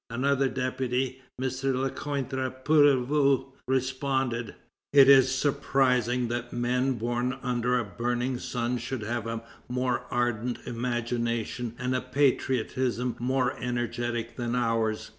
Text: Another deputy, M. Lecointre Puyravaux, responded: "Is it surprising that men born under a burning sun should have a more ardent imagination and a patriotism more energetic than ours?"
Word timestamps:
Another 0.09 0.49
deputy, 0.49 1.21
M. 1.39 1.47
Lecointre 1.79 2.49
Puyravaux, 2.65 3.53
responded: 3.67 4.55
"Is 4.93 5.07
it 5.07 5.27
surprising 5.29 6.27
that 6.27 6.51
men 6.51 6.93
born 6.93 7.37
under 7.43 7.77
a 7.77 7.83
burning 7.85 8.39
sun 8.39 8.79
should 8.79 9.03
have 9.03 9.27
a 9.27 9.43
more 9.69 10.05
ardent 10.09 10.57
imagination 10.65 11.75
and 11.77 11.93
a 11.95 12.01
patriotism 12.01 13.15
more 13.19 13.55
energetic 13.59 14.37
than 14.37 14.55
ours?" 14.55 15.09